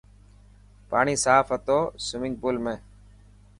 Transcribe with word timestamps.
پاڻي 0.89 1.15
صاف 1.25 1.45
هتو 1.53 1.79
سومنگپول 2.05 2.55
۾. 2.65 2.75